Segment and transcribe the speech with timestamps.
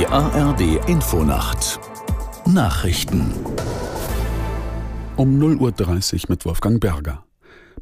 [0.00, 1.78] Die ARD Infonacht
[2.46, 3.34] Nachrichten
[5.16, 7.22] um 0.30 Uhr mit Wolfgang Berger.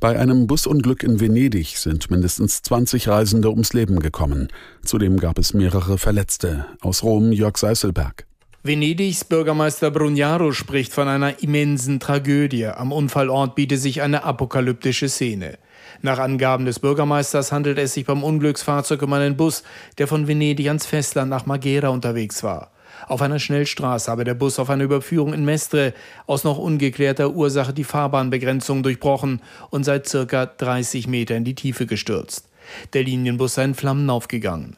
[0.00, 4.48] Bei einem Busunglück in Venedig sind mindestens 20 Reisende ums Leben gekommen.
[4.84, 6.66] Zudem gab es mehrere Verletzte.
[6.80, 8.26] Aus Rom Jörg Seißelberg.
[8.64, 12.66] Venedigs Bürgermeister Brugnaro spricht von einer immensen Tragödie.
[12.66, 15.56] Am Unfallort bietet sich eine apokalyptische Szene.
[16.00, 19.64] Nach Angaben des Bürgermeisters handelt es sich beim Unglücksfahrzeug um einen Bus,
[19.98, 22.70] der von Venedig ans Festland nach Magera unterwegs war.
[23.08, 25.94] Auf einer Schnellstraße habe der Bus auf einer Überführung in Mestre
[26.26, 31.86] aus noch ungeklärter Ursache die Fahrbahnbegrenzung durchbrochen und seit circa 30 Meter in die Tiefe
[31.86, 32.48] gestürzt.
[32.92, 34.76] Der Linienbus sei in Flammen aufgegangen.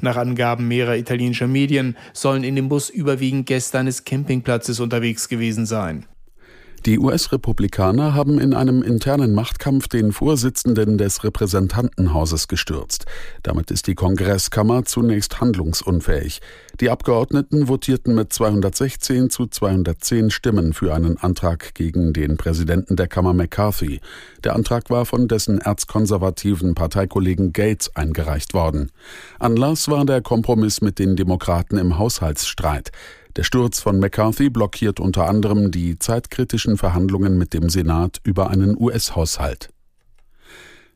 [0.00, 5.66] Nach Angaben mehrerer italienischer Medien sollen in dem Bus überwiegend Gäste eines Campingplatzes unterwegs gewesen
[5.66, 6.06] sein.
[6.86, 13.06] Die US-Republikaner haben in einem internen Machtkampf den Vorsitzenden des Repräsentantenhauses gestürzt.
[13.42, 16.42] Damit ist die Kongresskammer zunächst handlungsunfähig.
[16.80, 23.08] Die Abgeordneten votierten mit 216 zu 210 Stimmen für einen Antrag gegen den Präsidenten der
[23.08, 24.00] Kammer McCarthy.
[24.42, 28.92] Der Antrag war von dessen erzkonservativen Parteikollegen Gates eingereicht worden.
[29.38, 32.90] Anlass war der Kompromiss mit den Demokraten im Haushaltsstreit.
[33.36, 38.76] Der Sturz von McCarthy blockiert unter anderem die zeitkritischen Verhandlungen mit dem Senat über einen
[38.78, 39.70] US-Haushalt.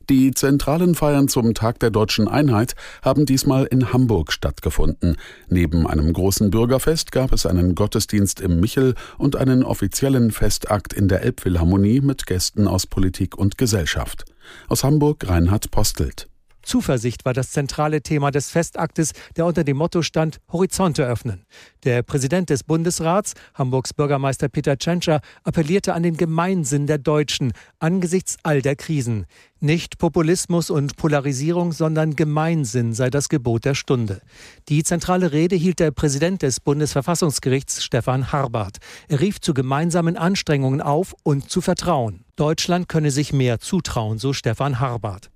[0.09, 5.17] Die zentralen Feiern zum Tag der deutschen Einheit haben diesmal in Hamburg stattgefunden.
[5.51, 11.09] Neben einem großen Bürgerfest gab es einen Gottesdienst im Michel und einen offiziellen Festakt in
[11.09, 14.25] der Elbphilharmonie mit Gästen aus Politik und Gesellschaft.
[14.69, 16.28] Aus Hamburg Reinhard Postelt.
[16.69, 21.47] Zuversicht war das zentrale Thema des Festaktes, der unter dem Motto stand Horizonte öffnen.
[21.85, 28.37] Der Präsident des Bundesrats, Hamburgs Bürgermeister Peter Tschentscher, appellierte an den Gemeinsinn der Deutschen angesichts
[28.43, 29.25] all der Krisen.
[29.61, 34.21] Nicht Populismus und Polarisierung, sondern Gemeinsinn sei das Gebot der Stunde.
[34.69, 38.77] Die zentrale Rede hielt der Präsident des Bundesverfassungsgerichts Stefan Harbart.
[39.09, 42.27] Er rief zu gemeinsamen Anstrengungen auf und zu Vertrauen.
[42.37, 45.31] Deutschland könne sich mehr zutrauen, so Stefan Harbart.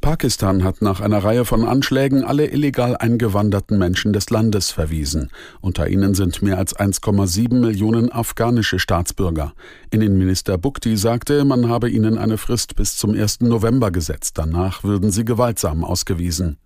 [0.00, 5.30] Pakistan hat nach einer Reihe von Anschlägen alle illegal eingewanderten Menschen des Landes verwiesen.
[5.60, 9.52] Unter ihnen sind mehr als 1,7 Millionen afghanische Staatsbürger.
[9.90, 13.40] Innenminister Bukti sagte, man habe ihnen eine Frist bis zum 1.
[13.40, 14.38] November gesetzt.
[14.38, 16.58] Danach würden sie gewaltsam ausgewiesen.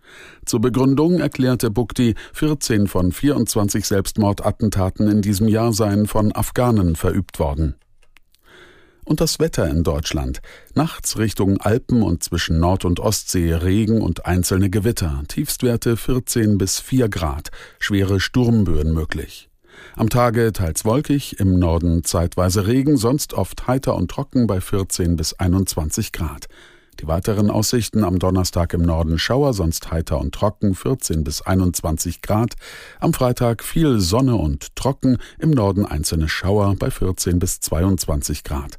[0.44, 7.38] Zur Begründung erklärte Bukti, 14 von 24 Selbstmordattentaten in diesem Jahr seien von Afghanen verübt
[7.38, 7.76] worden.
[9.10, 10.40] Und das Wetter in Deutschland.
[10.76, 15.24] Nachts Richtung Alpen und zwischen Nord- und Ostsee Regen und einzelne Gewitter.
[15.26, 17.48] Tiefstwerte 14 bis 4 Grad.
[17.80, 19.50] Schwere Sturmböen möglich.
[19.96, 25.16] Am Tage teils wolkig, im Norden zeitweise Regen, sonst oft heiter und trocken bei 14
[25.16, 26.46] bis 21 Grad.
[27.00, 32.22] Die weiteren Aussichten am Donnerstag im Norden Schauer, sonst heiter und trocken 14 bis 21
[32.22, 32.54] Grad.
[33.00, 38.78] Am Freitag viel Sonne und trocken, im Norden einzelne Schauer bei 14 bis 22 Grad.